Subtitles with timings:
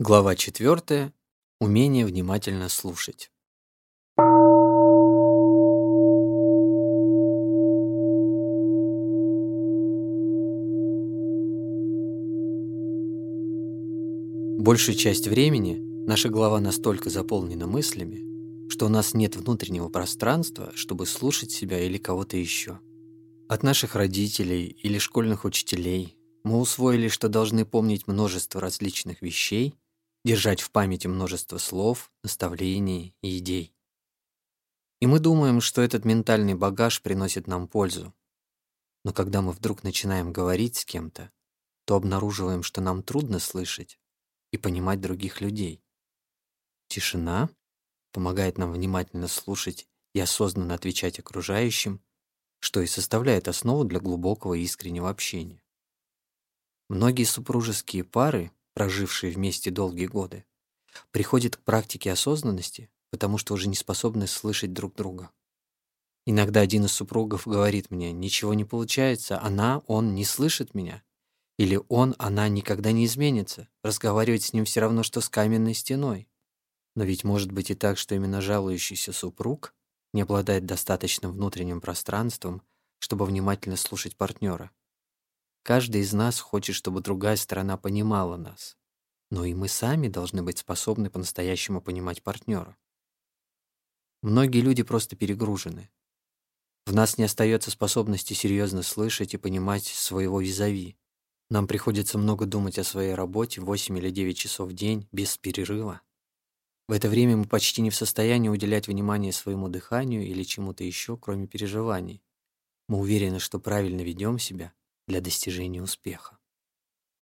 [0.00, 1.12] Глава 4.
[1.60, 3.32] Умение внимательно слушать.
[14.62, 21.06] Большую часть времени наша голова настолько заполнена мыслями, что у нас нет внутреннего пространства, чтобы
[21.06, 22.78] слушать себя или кого-то еще.
[23.48, 29.74] От наших родителей или школьных учителей мы усвоили, что должны помнить множество различных вещей–
[30.28, 33.74] держать в памяти множество слов, наставлений и идей.
[35.00, 38.12] И мы думаем, что этот ментальный багаж приносит нам пользу.
[39.06, 41.32] Но когда мы вдруг начинаем говорить с кем-то,
[41.86, 43.98] то обнаруживаем, что нам трудно слышать
[44.52, 45.82] и понимать других людей.
[46.88, 47.48] Тишина
[48.12, 52.02] помогает нам внимательно слушать и осознанно отвечать окружающим,
[52.58, 55.62] что и составляет основу для глубокого и искреннего общения.
[56.90, 60.44] Многие супружеские пары прожившие вместе долгие годы,
[61.10, 65.30] приходят к практике осознанности, потому что уже не способны слышать друг друга.
[66.26, 71.02] Иногда один из супругов говорит мне, ничего не получается, она, он не слышит меня.
[71.58, 76.28] Или он, она никогда не изменится, разговаривать с ним все равно, что с каменной стеной.
[76.94, 79.74] Но ведь может быть и так, что именно жалующийся супруг
[80.12, 82.62] не обладает достаточным внутренним пространством,
[83.00, 84.70] чтобы внимательно слушать партнера.
[85.68, 88.78] Каждый из нас хочет, чтобы другая сторона понимала нас.
[89.30, 92.74] Но и мы сами должны быть способны по-настоящему понимать партнера.
[94.22, 95.90] Многие люди просто перегружены.
[96.86, 100.96] В нас не остается способности серьезно слышать и понимать своего визави.
[101.50, 106.00] Нам приходится много думать о своей работе 8 или 9 часов в день без перерыва.
[106.88, 111.18] В это время мы почти не в состоянии уделять внимание своему дыханию или чему-то еще,
[111.18, 112.22] кроме переживаний.
[112.88, 114.72] Мы уверены, что правильно ведем себя,
[115.08, 116.37] для достижения успеха.